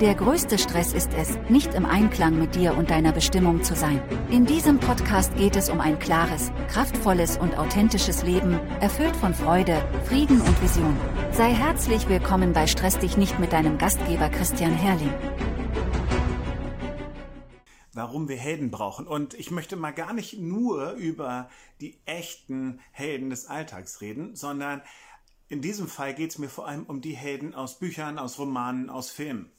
Der 0.00 0.14
größte 0.14 0.58
Stress 0.58 0.92
ist 0.92 1.14
es, 1.14 1.38
nicht 1.48 1.72
im 1.72 1.86
Einklang 1.86 2.38
mit 2.38 2.54
dir 2.54 2.76
und 2.76 2.90
deiner 2.90 3.12
Bestimmung 3.12 3.62
zu 3.62 3.74
sein. 3.74 4.02
In 4.30 4.44
diesem 4.44 4.78
Podcast 4.78 5.34
geht 5.36 5.56
es 5.56 5.70
um 5.70 5.80
ein 5.80 5.98
klares, 5.98 6.52
kraftvolles 6.68 7.38
und 7.38 7.56
authentisches 7.56 8.22
Leben, 8.22 8.60
erfüllt 8.80 9.16
von 9.16 9.32
Freude, 9.32 9.82
Frieden 10.04 10.42
und 10.42 10.62
Vision. 10.62 10.94
Sei 11.32 11.50
herzlich 11.50 12.10
willkommen 12.10 12.52
bei 12.52 12.66
Stress 12.66 12.98
dich 12.98 13.16
nicht 13.16 13.38
mit 13.38 13.54
deinem 13.54 13.78
Gastgeber 13.78 14.28
Christian 14.28 14.74
Herrling. 14.74 15.14
Warum 17.94 18.28
wir 18.28 18.36
Helden 18.36 18.70
brauchen. 18.70 19.06
Und 19.06 19.32
ich 19.32 19.50
möchte 19.50 19.76
mal 19.76 19.92
gar 19.92 20.12
nicht 20.12 20.38
nur 20.38 20.90
über 20.92 21.48
die 21.80 21.98
echten 22.04 22.80
Helden 22.90 23.30
des 23.30 23.46
Alltags 23.46 24.02
reden, 24.02 24.36
sondern 24.36 24.82
in 25.48 25.62
diesem 25.62 25.88
Fall 25.88 26.12
geht 26.12 26.32
es 26.32 26.38
mir 26.38 26.50
vor 26.50 26.66
allem 26.66 26.84
um 26.84 27.00
die 27.00 27.16
Helden 27.16 27.54
aus 27.54 27.78
Büchern, 27.78 28.18
aus 28.18 28.38
Romanen, 28.38 28.90
aus 28.90 29.10
Filmen. 29.10 29.50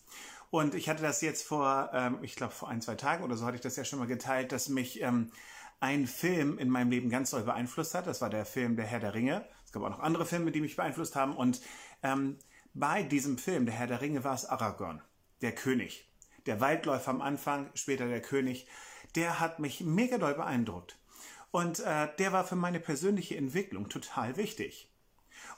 Und 0.49 0.75
ich 0.75 0.89
hatte 0.89 1.03
das 1.03 1.21
jetzt 1.21 1.43
vor, 1.43 1.89
ähm, 1.93 2.19
ich 2.21 2.35
glaube 2.35 2.53
vor 2.53 2.69
ein, 2.69 2.81
zwei 2.81 2.95
Tagen 2.95 3.23
oder 3.23 3.35
so 3.35 3.45
hatte 3.45 3.55
ich 3.55 3.61
das 3.61 3.75
ja 3.75 3.83
schon 3.83 3.99
mal 3.99 4.07
geteilt, 4.07 4.51
dass 4.51 4.69
mich 4.69 5.01
ähm, 5.01 5.31
ein 5.79 6.07
Film 6.07 6.57
in 6.57 6.69
meinem 6.69 6.89
Leben 6.89 7.09
ganz 7.09 7.31
doll 7.31 7.43
beeinflusst 7.43 7.93
hat. 7.93 8.07
Das 8.07 8.21
war 8.21 8.29
der 8.29 8.45
Film 8.45 8.75
Der 8.75 8.85
Herr 8.85 8.99
der 8.99 9.13
Ringe. 9.13 9.45
Es 9.65 9.71
gab 9.71 9.83
auch 9.83 9.89
noch 9.89 9.99
andere 9.99 10.25
Filme, 10.25 10.51
die 10.51 10.61
mich 10.61 10.75
beeinflusst 10.75 11.15
haben. 11.15 11.35
Und 11.35 11.61
ähm, 12.01 12.37
bei 12.73 13.03
diesem 13.03 13.37
Film, 13.37 13.65
Der 13.65 13.75
Herr 13.75 13.87
der 13.87 14.01
Ringe, 14.01 14.23
war 14.23 14.35
es 14.35 14.45
Aragorn, 14.45 15.01
der 15.41 15.53
König. 15.53 16.09
Der 16.45 16.61
Waldläufer 16.61 17.11
am 17.11 17.21
Anfang, 17.21 17.69
später 17.73 18.07
der 18.07 18.21
König. 18.21 18.67
Der 19.15 19.39
hat 19.39 19.59
mich 19.59 19.81
mega 19.81 20.17
doll 20.17 20.35
beeindruckt. 20.35 20.97
Und 21.51 21.79
äh, 21.79 22.07
der 22.17 22.31
war 22.33 22.45
für 22.45 22.55
meine 22.55 22.79
persönliche 22.79 23.35
Entwicklung 23.35 23.89
total 23.89 24.37
wichtig. 24.37 24.89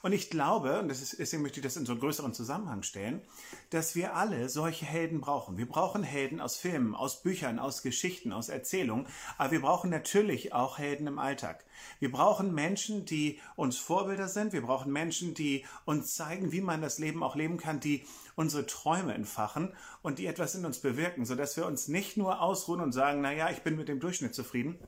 Und 0.02 0.12
ich 0.12 0.30
glaube, 0.30 0.80
und 0.80 0.90
ist, 0.90 1.18
deswegen 1.18 1.42
möchte 1.42 1.60
ich 1.60 1.64
das 1.64 1.76
in 1.76 1.86
so 1.86 1.92
einen 1.92 2.00
größeren 2.00 2.32
Zusammenhang 2.32 2.82
stellen, 2.82 3.22
dass 3.70 3.94
wir 3.94 4.14
alle 4.16 4.48
solche 4.48 4.86
Helden 4.86 5.20
brauchen. 5.20 5.58
Wir 5.58 5.68
brauchen 5.68 6.02
Helden 6.02 6.40
aus 6.40 6.56
Filmen, 6.56 6.94
aus 6.94 7.22
Büchern, 7.22 7.58
aus 7.58 7.82
Geschichten, 7.82 8.32
aus 8.32 8.48
Erzählungen, 8.48 9.06
aber 9.36 9.52
wir 9.52 9.60
brauchen 9.60 9.90
natürlich 9.90 10.52
auch 10.52 10.78
Helden 10.78 11.06
im 11.06 11.18
Alltag. 11.18 11.64
Wir 11.98 12.10
brauchen 12.10 12.54
Menschen, 12.54 13.04
die 13.04 13.40
uns 13.56 13.78
Vorbilder 13.78 14.28
sind. 14.28 14.52
Wir 14.52 14.62
brauchen 14.62 14.92
Menschen, 14.92 15.34
die 15.34 15.64
uns 15.84 16.14
zeigen, 16.14 16.52
wie 16.52 16.60
man 16.60 16.82
das 16.82 16.98
Leben 16.98 17.22
auch 17.22 17.36
leben 17.36 17.56
kann, 17.58 17.80
die 17.80 18.04
unsere 18.36 18.66
Träume 18.66 19.14
entfachen 19.14 19.74
und 20.02 20.18
die 20.18 20.26
etwas 20.26 20.54
in 20.54 20.64
uns 20.64 20.78
bewirken, 20.78 21.24
sodass 21.24 21.56
wir 21.56 21.66
uns 21.66 21.88
nicht 21.88 22.16
nur 22.16 22.40
ausruhen 22.40 22.80
und 22.80 22.92
sagen, 22.92 23.20
na 23.20 23.32
ja, 23.32 23.50
ich 23.50 23.62
bin 23.62 23.76
mit 23.76 23.88
dem 23.88 24.00
Durchschnitt 24.00 24.34
zufrieden, 24.34 24.78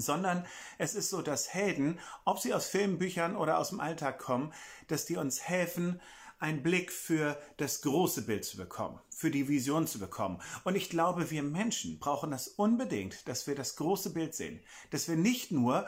sondern 0.00 0.44
es 0.78 0.94
ist 0.94 1.10
so, 1.10 1.22
dass 1.22 1.52
Helden, 1.52 1.98
ob 2.24 2.38
sie 2.38 2.54
aus 2.54 2.66
Filmen, 2.66 2.98
Büchern 2.98 3.36
oder 3.36 3.58
aus 3.58 3.70
dem 3.70 3.80
Alltag 3.80 4.18
kommen, 4.18 4.52
dass 4.88 5.06
die 5.06 5.16
uns 5.16 5.42
helfen, 5.42 6.00
einen 6.38 6.62
Blick 6.62 6.92
für 6.92 7.36
das 7.56 7.82
große 7.82 8.22
Bild 8.22 8.44
zu 8.44 8.56
bekommen, 8.56 9.00
für 9.10 9.30
die 9.30 9.48
Vision 9.48 9.86
zu 9.86 9.98
bekommen. 9.98 10.40
Und 10.64 10.76
ich 10.76 10.88
glaube, 10.88 11.30
wir 11.30 11.42
Menschen 11.42 11.98
brauchen 11.98 12.30
das 12.30 12.48
unbedingt, 12.48 13.26
dass 13.28 13.46
wir 13.46 13.54
das 13.54 13.76
große 13.76 14.12
Bild 14.12 14.34
sehen, 14.34 14.60
dass 14.90 15.08
wir 15.08 15.16
nicht 15.16 15.50
nur 15.50 15.86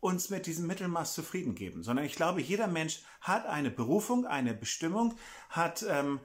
uns 0.00 0.28
mit 0.28 0.46
diesem 0.46 0.66
Mittelmaß 0.66 1.14
zufrieden 1.14 1.54
geben, 1.54 1.82
sondern 1.82 2.04
ich 2.04 2.14
glaube, 2.14 2.40
jeder 2.40 2.66
Mensch 2.66 3.00
hat 3.20 3.46
eine 3.46 3.70
Berufung, 3.70 4.26
eine 4.26 4.54
Bestimmung, 4.54 5.16
hat 5.48 5.84
ähm, 5.88 6.20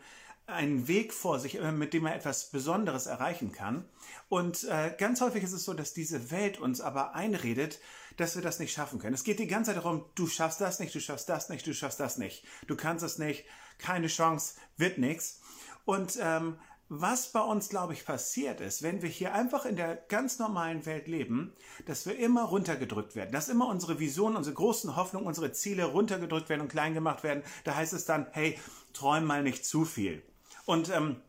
einen 0.53 0.87
Weg 0.87 1.13
vor 1.13 1.39
sich, 1.39 1.59
äh, 1.59 1.71
mit 1.71 1.93
dem 1.93 2.05
er 2.05 2.15
etwas 2.15 2.49
Besonderes 2.49 3.05
erreichen 3.05 3.51
kann. 3.51 3.85
Und 4.29 4.63
äh, 4.65 4.93
ganz 4.97 5.21
häufig 5.21 5.43
ist 5.43 5.53
es 5.53 5.65
so, 5.65 5.73
dass 5.73 5.93
diese 5.93 6.31
Welt 6.31 6.59
uns 6.59 6.81
aber 6.81 7.15
einredet, 7.15 7.79
dass 8.17 8.35
wir 8.35 8.41
das 8.41 8.59
nicht 8.59 8.73
schaffen 8.73 8.99
können. 8.99 9.13
Es 9.13 9.23
geht 9.23 9.39
die 9.39 9.47
ganze 9.47 9.71
Zeit 9.71 9.83
darum, 9.83 10.05
du 10.15 10.27
schaffst 10.27 10.61
das 10.61 10.79
nicht, 10.79 10.93
du 10.93 10.99
schaffst 10.99 11.29
das 11.29 11.49
nicht, 11.49 11.65
du 11.65 11.73
schaffst 11.73 11.99
das 11.99 12.17
nicht. 12.17 12.43
Du 12.67 12.75
kannst 12.75 13.03
es 13.03 13.17
nicht, 13.17 13.45
keine 13.77 14.07
Chance, 14.07 14.55
wird 14.77 14.97
nichts. 14.97 15.41
Und 15.85 16.17
ähm, 16.21 16.57
was 16.93 17.31
bei 17.31 17.39
uns, 17.39 17.69
glaube 17.69 17.93
ich, 17.93 18.05
passiert 18.05 18.59
ist, 18.59 18.83
wenn 18.83 19.01
wir 19.01 19.07
hier 19.07 19.33
einfach 19.33 19.63
in 19.63 19.77
der 19.77 19.95
ganz 19.95 20.39
normalen 20.39 20.85
Welt 20.85 21.07
leben, 21.07 21.53
dass 21.85 22.05
wir 22.05 22.19
immer 22.19 22.43
runtergedrückt 22.43 23.15
werden, 23.15 23.31
dass 23.31 23.47
immer 23.47 23.69
unsere 23.69 23.99
Visionen, 23.99 24.35
unsere 24.35 24.55
großen 24.55 24.97
Hoffnungen, 24.97 25.25
unsere 25.25 25.53
Ziele 25.53 25.85
runtergedrückt 25.85 26.49
werden 26.49 26.59
und 26.59 26.67
klein 26.67 26.93
gemacht 26.93 27.23
werden. 27.23 27.43
Da 27.63 27.75
heißt 27.75 27.93
es 27.93 28.03
dann, 28.03 28.27
hey, 28.31 28.59
träum 28.91 29.23
mal 29.23 29.41
nicht 29.41 29.65
zu 29.65 29.85
viel. 29.85 30.21
Und 30.65 30.89
ähm, 30.89 31.21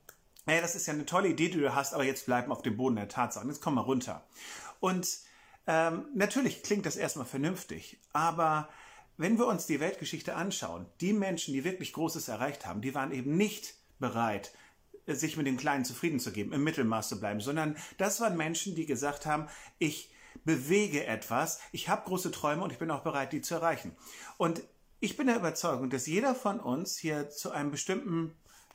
ja, 0.46 0.60
das 0.60 0.74
ist 0.74 0.86
ja 0.86 0.92
eine 0.92 1.06
tolle 1.06 1.28
Idee, 1.28 1.48
die 1.48 1.60
du 1.60 1.74
hast, 1.74 1.94
aber 1.94 2.04
jetzt 2.04 2.26
bleiben 2.26 2.52
auf 2.52 2.62
dem 2.62 2.76
Boden 2.76 2.96
der 2.96 3.08
Tatsachen. 3.08 3.48
Jetzt 3.48 3.62
komm 3.62 3.74
mal 3.74 3.82
runter. 3.82 4.26
Und 4.80 5.08
ähm, 5.66 6.06
natürlich 6.14 6.62
klingt 6.62 6.86
das 6.86 6.96
erstmal 6.96 7.26
vernünftig, 7.26 8.00
aber 8.12 8.68
wenn 9.16 9.38
wir 9.38 9.46
uns 9.46 9.66
die 9.66 9.78
Weltgeschichte 9.78 10.34
anschauen, 10.34 10.86
die 11.00 11.12
Menschen, 11.12 11.54
die 11.54 11.62
wirklich 11.62 11.92
Großes 11.92 12.26
erreicht 12.26 12.66
haben, 12.66 12.80
die 12.80 12.94
waren 12.94 13.12
eben 13.12 13.36
nicht 13.36 13.74
bereit, 14.00 14.52
sich 15.06 15.36
mit 15.36 15.46
dem 15.46 15.56
Kleinen 15.56 15.84
zufrieden 15.84 16.18
zu 16.18 16.32
geben, 16.32 16.52
im 16.52 16.64
Mittelmaß 16.64 17.08
zu 17.08 17.20
bleiben, 17.20 17.40
sondern 17.40 17.76
das 17.98 18.20
waren 18.20 18.36
Menschen, 18.36 18.74
die 18.74 18.86
gesagt 18.86 19.26
haben, 19.26 19.48
ich 19.78 20.12
bewege 20.44 21.06
etwas, 21.06 21.60
ich 21.72 21.88
habe 21.88 22.06
große 22.06 22.30
Träume 22.30 22.64
und 22.64 22.72
ich 22.72 22.78
bin 22.78 22.90
auch 22.90 23.02
bereit, 23.02 23.32
die 23.32 23.42
zu 23.42 23.54
erreichen. 23.54 23.94
Und 24.38 24.62
ich 24.98 25.16
bin 25.16 25.26
der 25.26 25.36
Überzeugung, 25.36 25.90
dass 25.90 26.06
jeder 26.06 26.34
von 26.34 26.58
uns 26.58 26.96
hier 26.96 27.28
zu 27.28 27.50
einem 27.50 27.70
bestimmten 27.70 28.34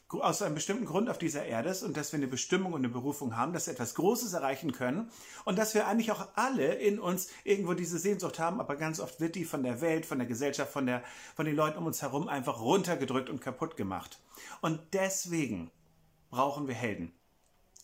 aus 0.09 0.41
einem 0.41 0.55
bestimmten 0.55 0.85
Grund 0.85 1.09
auf 1.09 1.17
dieser 1.17 1.45
Erde 1.45 1.69
ist 1.69 1.83
und 1.83 1.97
dass 1.97 2.13
wir 2.13 2.17
eine 2.17 2.27
Bestimmung 2.27 2.71
und 2.71 2.79
eine 2.79 2.89
Berufung 2.89 3.35
haben, 3.35 3.51
dass 3.51 3.67
wir 3.67 3.73
etwas 3.73 3.93
Großes 3.95 4.33
erreichen 4.33 4.71
können 4.71 5.11
und 5.43 5.57
dass 5.57 5.75
wir 5.75 5.85
eigentlich 5.85 6.11
auch 6.11 6.27
alle 6.35 6.75
in 6.75 6.97
uns 6.97 7.27
irgendwo 7.43 7.73
diese 7.73 7.99
Sehnsucht 7.99 8.39
haben, 8.39 8.61
aber 8.61 8.77
ganz 8.77 9.01
oft 9.01 9.19
wird 9.19 9.35
die 9.35 9.43
von 9.43 9.63
der 9.63 9.81
Welt, 9.81 10.05
von 10.05 10.19
der 10.19 10.27
Gesellschaft, 10.27 10.71
von, 10.71 10.85
der, 10.85 11.03
von 11.35 11.45
den 11.45 11.55
Leuten 11.55 11.77
um 11.77 11.85
uns 11.85 12.01
herum 12.01 12.29
einfach 12.29 12.61
runtergedrückt 12.61 13.29
und 13.29 13.41
kaputt 13.41 13.75
gemacht. 13.75 14.21
Und 14.61 14.79
deswegen 14.93 15.71
brauchen 16.29 16.67
wir 16.67 16.75
Helden. 16.75 17.11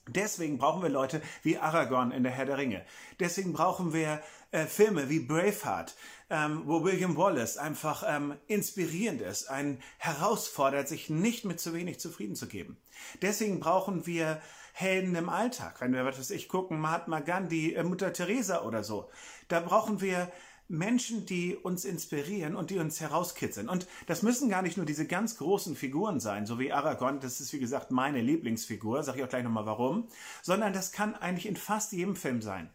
Deswegen 0.08 0.58
brauchen 0.58 0.82
wir 0.82 0.90
Leute 0.90 1.22
wie 1.44 1.58
Aragorn 1.58 2.12
in 2.12 2.24
der 2.24 2.32
Herr 2.32 2.46
der 2.46 2.58
Ringe. 2.58 2.86
Deswegen 3.20 3.54
brauchen 3.54 3.94
wir 3.94 4.22
äh, 4.52 4.66
Filme 4.66 5.10
wie 5.10 5.20
Braveheart, 5.20 5.96
ähm, 6.30 6.64
wo 6.66 6.84
William 6.84 7.16
Wallace 7.16 7.58
einfach 7.58 8.04
ähm, 8.06 8.36
inspirierend 8.48 9.22
ist, 9.22 9.50
einen 9.50 9.82
herausfordert, 10.00 10.90
sich 10.90 11.10
nicht 11.10 11.46
mit 11.46 11.62
zu 11.62 11.74
wenig 11.74 12.00
zufrieden 12.00 12.36
zu 12.36 12.48
geben. 12.48 12.78
Deswegen 13.22 13.62
brauchen 13.62 14.06
wir 14.06 14.42
Helden 14.74 15.16
im 15.16 15.30
Alltag. 15.30 15.80
Wenn 15.80 15.94
wir, 15.94 16.04
was 16.04 16.20
weiß 16.20 16.32
ich, 16.32 16.50
gucken, 16.50 16.80
Mahatma 16.80 17.22
Gandhi, 17.22 17.74
äh, 17.74 17.84
Mutter 17.84 18.12
Teresa 18.12 18.64
oder 18.64 18.84
so. 18.84 19.10
Da 19.48 19.62
brauchen 19.62 20.02
wir 20.02 20.32
Menschen, 20.68 21.26
die 21.26 21.56
uns 21.56 21.86
inspirieren 21.86 22.56
und 22.56 22.70
die 22.70 22.80
uns 22.80 23.00
herauskitzeln. 23.02 23.70
Und 23.70 23.88
das 24.08 24.24
müssen 24.24 24.50
gar 24.50 24.62
nicht 24.62 24.78
nur 24.78 24.86
diese 24.86 25.06
ganz 25.06 25.38
großen 25.38 25.76
Figuren 25.76 26.20
sein, 26.20 26.46
so 26.46 26.60
wie 26.60 26.72
Aragorn, 26.72 27.20
das 27.20 27.42
ist 27.42 27.54
wie 27.54 27.60
gesagt 27.60 27.92
meine 27.92 28.22
Lieblingsfigur, 28.22 29.04
sage 29.04 29.20
ich 29.20 29.24
auch 29.24 29.30
gleich 29.30 29.44
nochmal 29.44 29.66
warum, 29.66 30.08
sondern 30.42 30.74
das 30.74 30.92
kann 30.92 31.16
eigentlich 31.16 31.46
in 31.46 31.56
fast 31.56 31.92
jedem 31.92 32.16
Film 32.16 32.42
sein. 32.42 32.70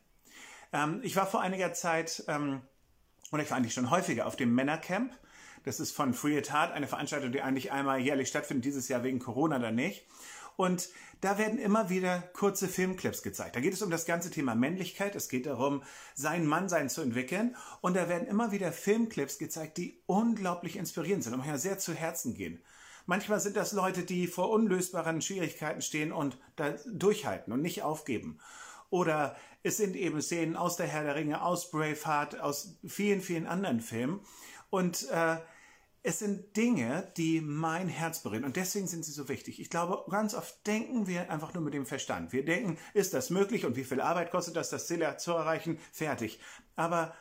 Ähm, 0.73 1.01
ich 1.03 1.17
war 1.17 1.27
vor 1.27 1.41
einiger 1.41 1.73
Zeit, 1.73 2.25
ähm, 2.29 2.61
oder 3.33 3.43
ich 3.43 3.51
war 3.51 3.57
eigentlich 3.57 3.75
schon 3.75 3.91
häufiger 3.91 4.27
auf 4.27 4.37
dem 4.37 4.55
Männercamp. 4.55 5.13
Das 5.65 5.81
ist 5.81 5.93
von 5.93 6.15
Free 6.15 6.39
at 6.39 6.53
Heart, 6.53 6.73
eine 6.73 6.87
Veranstaltung, 6.87 7.33
die 7.33 7.43
eigentlich 7.43 7.73
einmal 7.73 8.01
jährlich 8.01 8.29
stattfindet, 8.29 8.65
dieses 8.65 8.89
Jahr 8.89 9.03
wegen 9.03 9.19
Corona 9.19 9.59
dann 9.59 9.75
nicht. 9.75 10.07
Und 10.59 10.89
da 11.21 11.39
werden 11.39 11.61
immer 11.61 11.89
wieder 11.89 12.21
kurze 12.33 12.67
Filmclips 12.67 13.23
gezeigt. 13.23 13.55
Da 13.55 13.61
geht 13.61 13.75
es 13.75 13.81
um 13.81 13.93
das 13.93 14.07
ganze 14.07 14.29
Thema 14.29 14.57
Männlichkeit. 14.57 15.15
Es 15.15 15.29
geht 15.29 15.47
darum, 15.47 15.85
sein 16.17 16.49
Mannsein 16.49 16.91
zu 16.91 17.01
entwickeln. 17.01 17.55
Und 17.81 17.97
da 17.97 18.09
werden 18.09 18.27
immer 18.27 18.51
wieder 18.51 18.73
Filmclips 18.73 19.39
gezeigt, 19.39 19.77
die 19.77 20.03
unglaublich 20.07 20.75
inspirierend 20.75 21.23
sind 21.23 21.35
und 21.35 21.39
manchmal 21.39 21.61
sehr 21.61 21.79
zu 21.79 21.95
Herzen 21.95 22.35
gehen. 22.35 22.61
Manchmal 23.07 23.39
sind 23.39 23.57
das 23.57 23.71
Leute, 23.71 24.03
die 24.03 24.27
vor 24.27 24.51
unlösbaren 24.51 25.23
Schwierigkeiten 25.23 25.81
stehen 25.81 26.11
und 26.11 26.39
da 26.57 26.75
durchhalten 26.93 27.53
und 27.53 27.63
nicht 27.63 27.85
aufgeben. 27.85 28.41
Oder 28.91 29.37
es 29.63 29.77
sind 29.77 29.95
eben 29.95 30.21
Szenen 30.21 30.57
aus 30.57 30.77
der 30.77 30.89
Herr 30.89 31.05
der 31.05 31.15
Ringe, 31.15 31.41
aus 31.41 31.71
Braveheart, 31.71 32.41
aus 32.41 32.81
vielen, 32.85 33.21
vielen 33.21 33.47
anderen 33.47 33.81
Filmen. 33.81 34.19
Und 34.71 35.09
äh, 35.11 35.37
es 36.03 36.21
sind 36.21 36.57
Dinge, 36.57 37.13
die 37.17 37.41
mein 37.41 37.89
Herz 37.89 38.23
berühren 38.23 38.45
und 38.45 38.57
deswegen 38.57 38.87
sind 38.87 39.05
sie 39.05 39.13
so 39.13 39.29
wichtig. 39.29 39.61
Ich 39.61 39.71
glaube, 39.71 40.05
ganz 40.11 40.35
oft 40.35 40.67
denken 40.67 41.07
wir 41.07 41.31
einfach 41.31 41.55
nur 41.55 41.63
mit 41.63 41.75
dem 41.75 41.87
Verstand. 41.87 42.33
Wir 42.33 42.45
denken, 42.45 42.79
ist 42.95 43.15
das 43.15 43.31
möglich 43.31 43.67
und 43.67 43.77
wie 43.77 43.85
viel 43.85 44.01
Arbeit 44.01 44.31
kostet 44.31 44.57
das, 44.57 44.71
das 44.71 44.87
Ziel 44.87 45.07
zu 45.19 45.33
erreichen? 45.33 45.79
Fertig. 45.93 46.41
Aber 46.77 47.15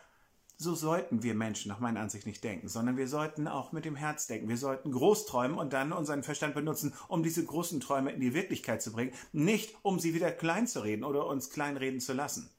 so 0.57 0.73
sollten 0.73 1.21
wir 1.21 1.35
Menschen 1.35 1.69
nach 1.69 1.79
meiner 1.79 1.99
Ansicht 1.99 2.25
nicht 2.25 2.43
denken, 2.43 2.67
sondern 2.67 2.97
wir 2.97 3.07
sollten 3.07 3.47
auch 3.47 3.71
mit 3.71 3.85
dem 3.85 3.95
Herz 3.95 4.25
denken. 4.25 4.49
Wir 4.49 4.57
sollten 4.57 4.91
groß 4.91 5.27
träumen 5.27 5.57
und 5.57 5.73
dann 5.73 5.91
unseren 5.91 6.23
Verstand 6.23 6.55
benutzen, 6.55 6.95
um 7.07 7.21
diese 7.21 7.45
großen 7.45 7.79
Träume 7.79 8.11
in 8.11 8.21
die 8.21 8.33
Wirklichkeit 8.33 8.81
zu 8.81 8.91
bringen, 8.91 9.13
nicht 9.31 9.75
um 9.83 9.99
sie 9.99 10.15
wieder 10.15 10.31
klein 10.31 10.65
zu 10.65 10.79
reden 10.79 11.03
oder 11.03 11.27
uns 11.27 11.51
kleinreden 11.51 11.99
zu 11.99 12.13
lassen. 12.13 12.49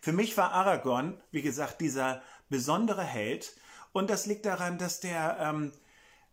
Für 0.00 0.12
mich 0.12 0.36
war 0.36 0.52
Aragorn, 0.52 1.20
wie 1.30 1.42
gesagt, 1.42 1.80
dieser 1.80 2.22
besondere 2.48 3.04
Held, 3.04 3.56
und 3.94 4.10
das 4.10 4.26
liegt 4.26 4.44
daran, 4.44 4.76
dass 4.76 4.98
der, 4.98 5.38
ähm, 5.40 5.72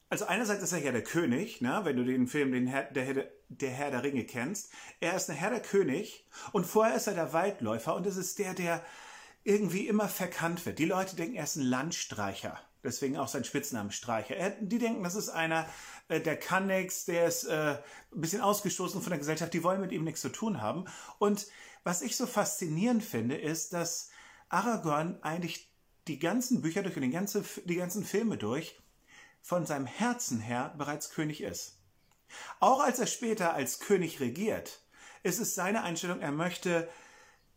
also 0.09 0.25
einerseits 0.25 0.63
ist 0.63 0.73
er 0.73 0.79
ja 0.79 0.91
der 0.91 1.03
König, 1.03 1.61
ne, 1.61 1.81
wenn 1.83 1.95
du 1.95 2.03
den 2.03 2.25
Film 2.25 2.51
den 2.51 2.65
Herr, 2.65 2.85
der, 2.85 3.29
der 3.49 3.69
Herr 3.69 3.91
der 3.91 4.03
Ringe 4.03 4.25
kennst. 4.25 4.71
Er 4.99 5.15
ist 5.15 5.29
ein 5.29 5.35
Herr 5.35 5.51
der 5.51 5.61
König 5.61 6.25
und 6.53 6.65
vorher 6.65 6.95
ist 6.95 7.05
er 7.05 7.13
der 7.13 7.33
Waldläufer 7.33 7.95
und 7.95 8.07
es 8.07 8.17
ist 8.17 8.39
der, 8.39 8.55
der 8.55 8.83
irgendwie 9.43 9.87
immer 9.87 10.09
verkannt 10.09 10.65
wird. 10.65 10.79
Die 10.79 10.85
Leute 10.85 11.15
denken, 11.15 11.35
er 11.35 11.43
ist 11.43 11.55
ein 11.55 11.61
Landstreicher. 11.61 12.59
Deswegen 12.83 13.15
auch 13.15 13.27
sein 13.27 13.43
Spitzname 13.43 13.91
Streicher. 13.91 14.35
die 14.59 14.79
denken, 14.79 15.03
das 15.03 15.13
ist 15.13 15.29
einer, 15.29 15.69
äh, 16.07 16.19
der 16.19 16.37
kann 16.37 16.65
nichts, 16.65 17.05
der 17.05 17.27
ist 17.27 17.43
äh, 17.43 17.77
ein 18.11 18.21
bisschen 18.21 18.41
ausgestoßen 18.41 19.03
von 19.03 19.11
der 19.11 19.19
Gesellschaft, 19.19 19.53
die 19.53 19.63
wollen 19.63 19.81
mit 19.81 19.91
ihm 19.91 20.03
nichts 20.03 20.21
zu 20.21 20.29
tun 20.29 20.61
haben. 20.61 20.85
Und 21.19 21.45
was 21.83 22.01
ich 22.01 22.17
so 22.17 22.25
faszinierend 22.25 23.03
finde, 23.03 23.37
ist, 23.37 23.73
dass 23.73 24.09
Aragorn 24.49 25.21
eigentlich 25.21 25.70
die 26.07 26.19
ganzen 26.19 26.61
Bücher 26.61 26.83
durch 26.83 26.95
und 26.95 27.03
die, 27.03 27.09
ganze, 27.09 27.43
die 27.65 27.75
ganzen 27.75 28.03
Filme 28.03 28.37
durch 28.37 28.79
von 29.41 29.65
seinem 29.65 29.85
Herzen 29.85 30.39
her 30.39 30.73
bereits 30.77 31.11
König 31.11 31.41
ist. 31.41 31.77
Auch 32.59 32.81
als 32.81 32.99
er 32.99 33.07
später 33.07 33.53
als 33.53 33.79
König 33.79 34.19
regiert, 34.19 34.81
ist 35.23 35.39
es 35.39 35.55
seine 35.55 35.83
Einstellung, 35.83 36.19
er 36.21 36.31
möchte 36.31 36.89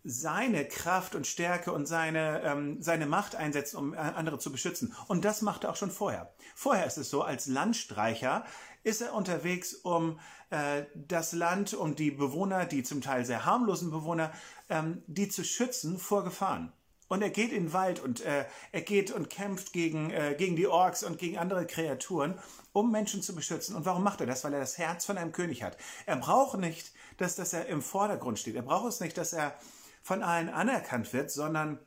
seine 0.06 0.66
Kraft 0.66 1.14
und 1.14 1.26
Stärke 1.26 1.72
und 1.72 1.86
seine, 1.86 2.42
ähm, 2.42 2.82
seine 2.82 3.06
Macht 3.06 3.36
einsetzen, 3.36 3.78
um 3.78 3.94
andere 3.94 4.38
zu 4.38 4.52
beschützen. 4.52 4.94
Und 5.08 5.24
das 5.24 5.40
macht 5.40 5.64
er 5.64 5.70
auch 5.70 5.76
schon 5.76 5.90
vorher. 5.90 6.34
Vorher 6.54 6.84
ist 6.84 6.98
es 6.98 7.08
so, 7.08 7.22
als 7.22 7.46
Landstreicher 7.46 8.44
ist 8.82 9.00
er 9.00 9.14
unterwegs, 9.14 9.72
um 9.72 10.20
äh, 10.50 10.84
das 10.94 11.32
Land, 11.32 11.72
um 11.72 11.96
die 11.96 12.10
Bewohner, 12.10 12.66
die 12.66 12.82
zum 12.82 13.00
Teil 13.00 13.24
sehr 13.24 13.46
harmlosen 13.46 13.90
Bewohner, 13.90 14.30
ähm, 14.68 15.02
die 15.06 15.30
zu 15.30 15.42
schützen 15.42 15.98
vor 15.98 16.22
Gefahren. 16.22 16.70
Und 17.14 17.22
er 17.22 17.30
geht 17.30 17.52
in 17.52 17.66
den 17.66 17.72
Wald 17.72 18.00
und 18.00 18.22
äh, 18.22 18.44
er 18.72 18.80
geht 18.80 19.12
und 19.12 19.30
kämpft 19.30 19.72
gegen, 19.72 20.10
äh, 20.10 20.34
gegen 20.36 20.56
die 20.56 20.66
Orks 20.66 21.04
und 21.04 21.16
gegen 21.16 21.38
andere 21.38 21.64
Kreaturen, 21.64 22.36
um 22.72 22.90
Menschen 22.90 23.22
zu 23.22 23.36
beschützen. 23.36 23.76
Und 23.76 23.86
warum 23.86 24.02
macht 24.02 24.20
er 24.20 24.26
das? 24.26 24.42
Weil 24.42 24.52
er 24.52 24.58
das 24.58 24.78
Herz 24.78 25.04
von 25.04 25.16
einem 25.16 25.30
König 25.30 25.62
hat. 25.62 25.76
Er 26.06 26.16
braucht 26.16 26.58
nicht, 26.58 26.92
dass, 27.16 27.36
dass 27.36 27.52
er 27.52 27.66
im 27.66 27.82
Vordergrund 27.82 28.40
steht. 28.40 28.56
Er 28.56 28.62
braucht 28.62 28.88
es 28.88 28.98
nicht, 28.98 29.16
dass 29.16 29.32
er 29.32 29.56
von 30.02 30.24
allen 30.24 30.48
anerkannt 30.48 31.12
wird, 31.12 31.30
sondern 31.30 31.78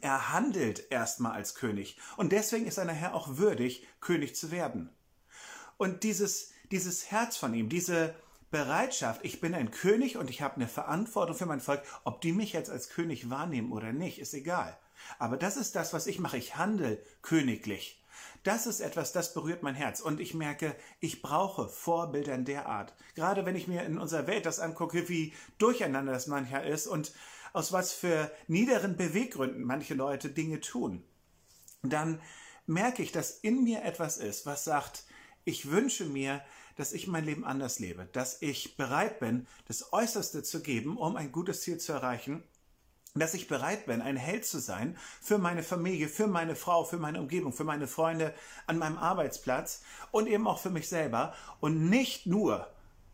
er 0.00 0.32
handelt 0.32 0.92
erstmal 0.92 1.32
als 1.32 1.56
König. 1.56 1.98
Und 2.16 2.30
deswegen 2.30 2.66
ist 2.66 2.78
er 2.78 2.84
nachher 2.84 3.16
auch 3.16 3.38
würdig, 3.38 3.84
König 4.00 4.36
zu 4.36 4.52
werden. 4.52 4.90
Und 5.76 6.04
dieses, 6.04 6.52
dieses 6.70 7.10
Herz 7.10 7.36
von 7.36 7.52
ihm, 7.52 7.68
diese 7.68 8.14
Bereitschaft, 8.52 9.24
ich 9.24 9.40
bin 9.40 9.54
ein 9.54 9.70
König 9.70 10.18
und 10.18 10.30
ich 10.30 10.42
habe 10.42 10.56
eine 10.56 10.68
Verantwortung 10.68 11.34
für 11.34 11.46
mein 11.46 11.60
Volk, 11.60 11.82
ob 12.04 12.20
die 12.20 12.32
mich 12.32 12.52
jetzt 12.52 12.70
als 12.70 12.90
König 12.90 13.30
wahrnehmen 13.30 13.72
oder 13.72 13.92
nicht, 13.92 14.20
ist 14.20 14.34
egal. 14.34 14.78
Aber 15.18 15.38
das 15.38 15.56
ist 15.56 15.74
das, 15.74 15.92
was 15.92 16.06
ich 16.06 16.20
mache. 16.20 16.36
Ich 16.36 16.56
handle 16.56 17.02
königlich. 17.22 18.04
Das 18.42 18.66
ist 18.66 18.80
etwas, 18.80 19.12
das 19.12 19.32
berührt 19.32 19.62
mein 19.62 19.74
Herz. 19.74 20.00
Und 20.00 20.20
ich 20.20 20.34
merke, 20.34 20.76
ich 21.00 21.22
brauche 21.22 21.68
Vorbilder 21.68 22.34
in 22.34 22.44
der 22.44 22.66
Art. 22.66 22.94
Gerade 23.14 23.46
wenn 23.46 23.56
ich 23.56 23.68
mir 23.68 23.84
in 23.84 23.98
unserer 23.98 24.26
Welt 24.26 24.44
das 24.44 24.60
angucke, 24.60 25.08
wie 25.08 25.32
durcheinander 25.56 26.12
das 26.12 26.26
manchmal 26.26 26.66
ist 26.66 26.86
und 26.86 27.12
aus 27.54 27.72
was 27.72 27.92
für 27.92 28.30
niederen 28.48 28.96
Beweggründen 28.96 29.64
manche 29.64 29.94
Leute 29.94 30.28
Dinge 30.28 30.60
tun, 30.60 31.02
dann 31.82 32.20
merke 32.66 33.02
ich, 33.02 33.12
dass 33.12 33.30
in 33.30 33.64
mir 33.64 33.82
etwas 33.82 34.18
ist, 34.18 34.44
was 34.44 34.64
sagt, 34.64 35.04
ich 35.44 35.70
wünsche 35.70 36.04
mir, 36.04 36.42
dass 36.76 36.92
ich 36.92 37.06
mein 37.06 37.24
Leben 37.24 37.44
anders 37.44 37.78
lebe, 37.78 38.08
dass 38.12 38.40
ich 38.40 38.76
bereit 38.76 39.20
bin, 39.20 39.46
das 39.68 39.92
Äußerste 39.92 40.42
zu 40.42 40.62
geben, 40.62 40.96
um 40.96 41.16
ein 41.16 41.32
gutes 41.32 41.62
Ziel 41.62 41.78
zu 41.78 41.92
erreichen, 41.92 42.42
dass 43.14 43.34
ich 43.34 43.46
bereit 43.46 43.86
bin, 43.86 44.00
ein 44.00 44.16
Held 44.16 44.46
zu 44.46 44.58
sein 44.58 44.96
für 45.20 45.36
meine 45.36 45.62
Familie, 45.62 46.08
für 46.08 46.26
meine 46.26 46.56
Frau, 46.56 46.84
für 46.84 46.96
meine 46.96 47.20
Umgebung, 47.20 47.52
für 47.52 47.64
meine 47.64 47.86
Freunde 47.86 48.34
an 48.66 48.78
meinem 48.78 48.96
Arbeitsplatz 48.96 49.82
und 50.12 50.26
eben 50.26 50.46
auch 50.46 50.58
für 50.58 50.70
mich 50.70 50.88
selber. 50.88 51.34
Und 51.60 51.90
nicht 51.90 52.26
nur, 52.26 52.66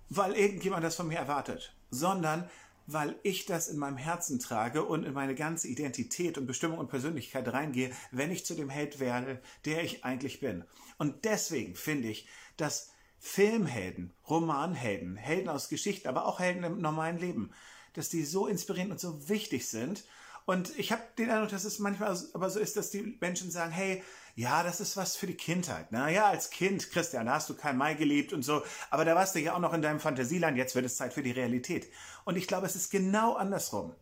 weil 0.08 0.34
irgendjemand 0.34 0.84
das 0.84 0.94
von 0.94 1.08
mir 1.08 1.18
erwartet, 1.18 1.74
sondern 1.90 2.48
weil 2.90 3.18
ich 3.22 3.44
das 3.44 3.68
in 3.68 3.76
meinem 3.76 3.98
Herzen 3.98 4.38
trage 4.38 4.82
und 4.82 5.04
in 5.04 5.12
meine 5.12 5.34
ganze 5.34 5.68
Identität 5.68 6.38
und 6.38 6.46
Bestimmung 6.46 6.78
und 6.78 6.88
Persönlichkeit 6.88 7.46
reingehe, 7.52 7.92
wenn 8.12 8.30
ich 8.30 8.46
zu 8.46 8.54
dem 8.54 8.70
Held 8.70 8.98
werde, 8.98 9.42
der 9.66 9.84
ich 9.84 10.04
eigentlich 10.04 10.40
bin. 10.40 10.64
Und 10.96 11.26
deswegen 11.26 11.76
finde 11.76 12.08
ich, 12.08 12.26
dass 12.56 12.90
Filmhelden, 13.18 14.14
Romanhelden, 14.28 15.16
Helden 15.16 15.50
aus 15.50 15.68
Geschichten, 15.68 16.08
aber 16.08 16.24
auch 16.24 16.40
Helden 16.40 16.64
im 16.64 16.80
normalen 16.80 17.18
Leben, 17.18 17.50
dass 17.92 18.08
die 18.08 18.24
so 18.24 18.46
inspirierend 18.46 18.92
und 18.92 19.00
so 19.00 19.28
wichtig 19.28 19.68
sind. 19.68 20.04
Und 20.48 20.78
ich 20.78 20.92
habe 20.92 21.02
den 21.18 21.28
Eindruck, 21.28 21.50
dass 21.50 21.64
es 21.64 21.78
manchmal 21.78 22.18
aber 22.32 22.48
so 22.48 22.58
ist, 22.58 22.78
dass 22.78 22.88
die 22.88 23.18
Menschen 23.20 23.50
sagen, 23.50 23.70
hey, 23.70 24.02
ja, 24.34 24.62
das 24.62 24.80
ist 24.80 24.96
was 24.96 25.14
für 25.14 25.26
die 25.26 25.36
Kindheit. 25.36 25.88
Na 25.90 26.08
ja, 26.08 26.24
als 26.24 26.48
Kind, 26.48 26.90
Christian, 26.90 27.26
da 27.26 27.34
hast 27.34 27.50
du 27.50 27.54
kein 27.54 27.76
Mai 27.76 27.92
geliebt 27.92 28.32
und 28.32 28.40
so, 28.40 28.62
aber 28.88 29.04
da 29.04 29.14
warst 29.14 29.34
du 29.34 29.40
ja 29.40 29.54
auch 29.54 29.58
noch 29.58 29.74
in 29.74 29.82
deinem 29.82 30.00
Fantasieland, 30.00 30.56
jetzt 30.56 30.74
wird 30.74 30.86
es 30.86 30.96
Zeit 30.96 31.12
für 31.12 31.22
die 31.22 31.32
Realität. 31.32 31.90
Und 32.24 32.36
ich 32.36 32.46
glaube, 32.46 32.64
es 32.64 32.76
ist 32.76 32.88
genau 32.88 33.34
andersrum. 33.34 33.94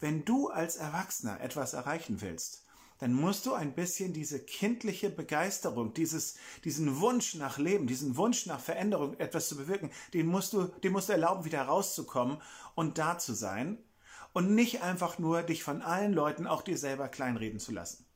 Wenn 0.00 0.24
du 0.24 0.48
als 0.48 0.74
Erwachsener 0.74 1.40
etwas 1.40 1.74
erreichen 1.74 2.20
willst, 2.22 2.64
dann 2.98 3.12
musst 3.12 3.46
du 3.46 3.54
ein 3.54 3.76
bisschen 3.76 4.12
diese 4.12 4.40
kindliche 4.40 5.10
Begeisterung, 5.10 5.94
dieses, 5.94 6.38
diesen 6.64 6.98
Wunsch 6.98 7.36
nach 7.36 7.58
Leben, 7.58 7.86
diesen 7.86 8.16
Wunsch 8.16 8.46
nach 8.46 8.58
Veränderung, 8.58 9.16
etwas 9.20 9.48
zu 9.48 9.56
bewirken, 9.56 9.92
den 10.12 10.26
musst 10.26 10.54
du, 10.54 10.64
den 10.82 10.90
musst 10.90 11.08
du 11.08 11.12
erlauben, 11.12 11.44
wieder 11.44 11.62
rauszukommen 11.62 12.42
und 12.74 12.98
da 12.98 13.16
zu 13.16 13.32
sein 13.32 13.78
und 14.32 14.54
nicht 14.54 14.82
einfach 14.82 15.18
nur 15.18 15.42
dich 15.42 15.62
von 15.62 15.82
allen 15.82 16.12
Leuten, 16.12 16.46
auch 16.46 16.62
dir 16.62 16.78
selber 16.78 17.08
kleinreden 17.08 17.60
zu 17.60 17.72
lassen. 17.72 18.06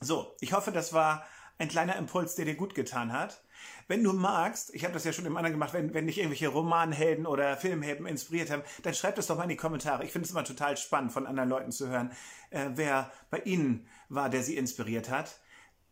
So, 0.00 0.34
ich 0.40 0.52
hoffe, 0.52 0.72
das 0.72 0.92
war 0.92 1.24
ein 1.58 1.68
kleiner 1.68 1.96
Impuls, 1.96 2.34
der 2.34 2.44
dir 2.44 2.56
gut 2.56 2.74
getan 2.74 3.12
hat. 3.12 3.42
Wenn 3.86 4.02
du 4.02 4.12
magst, 4.12 4.74
ich 4.74 4.84
habe 4.84 4.94
das 4.94 5.04
ja 5.04 5.12
schon 5.12 5.26
im 5.26 5.36
anderen 5.36 5.52
gemacht, 5.52 5.72
wenn, 5.72 5.94
wenn 5.94 6.06
dich 6.06 6.18
irgendwelche 6.18 6.48
Romanhelden 6.48 7.26
oder 7.26 7.56
Filmhelden 7.56 8.06
inspiriert 8.06 8.50
haben, 8.50 8.62
dann 8.82 8.94
schreib 8.94 9.14
das 9.14 9.28
doch 9.28 9.36
mal 9.36 9.44
in 9.44 9.50
die 9.50 9.56
Kommentare. 9.56 10.04
Ich 10.04 10.12
finde 10.12 10.26
es 10.26 10.32
immer 10.32 10.44
total 10.44 10.76
spannend, 10.76 11.12
von 11.12 11.26
anderen 11.26 11.48
Leuten 11.48 11.70
zu 11.70 11.88
hören, 11.88 12.12
äh, 12.50 12.70
wer 12.74 13.12
bei 13.30 13.38
ihnen 13.40 13.86
war, 14.08 14.30
der 14.30 14.42
sie 14.42 14.56
inspiriert 14.56 15.10
hat. 15.10 15.40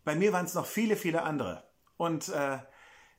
Bei 0.05 0.15
mir 0.17 0.33
waren 0.33 0.47
es 0.47 0.55
noch 0.55 0.67
viele, 0.67 0.97
viele 0.97 1.23
andere. 1.23 1.65
Und 1.97 2.29
äh, 2.31 2.59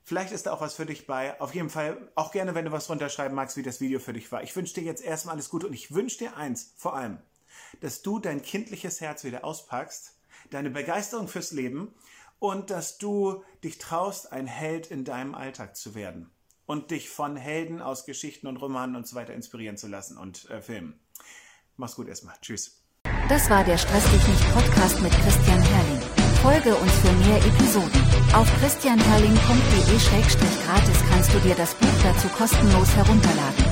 vielleicht 0.04 0.32
ist 0.34 0.46
da 0.46 0.54
auch 0.54 0.62
was 0.62 0.76
für 0.76 0.86
dich 0.86 1.08
bei. 1.08 1.40
Auf 1.40 1.54
jeden 1.56 1.70
Fall 1.70 2.12
auch 2.16 2.32
gerne, 2.32 2.56
wenn 2.56 2.66
du 2.66 2.72
was 2.72 2.90
runterschreiben 2.90 3.36
magst, 3.36 3.58
wie 3.58 3.64
das 3.64 3.82
Video 3.82 4.00
für 4.00 4.14
dich 4.14 4.32
war. 4.32 4.44
Ich 4.44 4.56
wünsche 4.56 4.74
dir 4.74 4.84
jetzt 4.84 5.04
erstmal 5.04 5.36
alles 5.36 5.50
Gute 5.50 5.68
und 5.68 5.74
ich 5.74 5.94
wünsche 5.94 6.20
dir 6.20 6.38
eins 6.38 6.74
vor 6.78 6.96
allem, 6.96 7.20
dass 7.82 8.02
du 8.02 8.20
dein 8.20 8.42
kindliches 8.42 9.02
Herz 9.02 9.24
wieder 9.24 9.44
auspackst 9.46 10.14
deine 10.50 10.70
Begeisterung 10.70 11.28
fürs 11.28 11.52
Leben 11.52 11.94
und 12.40 12.70
dass 12.70 12.98
du 12.98 13.44
dich 13.64 13.78
traust, 13.78 14.32
ein 14.32 14.48
Held 14.48 14.88
in 14.88 15.06
deinem 15.06 15.36
Alltag 15.36 15.76
zu 15.76 15.96
werden 15.96 16.30
und 16.66 16.92
dich 16.92 17.10
von 17.10 17.36
Helden 17.36 17.82
aus 17.82 18.06
Geschichten 18.06 18.48
und 18.48 18.58
Romanen 18.58 18.96
und 18.96 19.08
so 19.08 19.16
weiter 19.16 19.34
inspirieren 19.34 19.78
zu 19.78 19.88
lassen 19.88 20.18
und 20.18 20.50
äh, 20.50 20.62
filmen. 20.62 21.00
Mach's 21.78 21.96
gut 21.96 22.08
erstmal. 22.08 22.36
Tschüss. 22.42 22.84
Das 23.30 23.50
war 23.50 23.64
der 23.64 23.78
Stress 23.78 24.04
dich 24.12 24.28
nicht 24.28 24.54
Podcast 24.54 25.02
mit 25.02 25.12
Christian 25.12 25.62
Herrling. 25.62 26.23
Folge 26.44 26.76
uns 26.76 26.92
für 27.00 27.12
mehr 27.26 27.38
Episoden. 27.38 28.04
Auf 28.34 28.52
christianherrling.de-gratis 28.60 31.00
kannst 31.10 31.34
du 31.34 31.40
dir 31.40 31.56
das 31.56 31.74
Buch 31.74 31.88
dazu 32.04 32.28
kostenlos 32.38 32.94
herunterladen. 32.98 33.63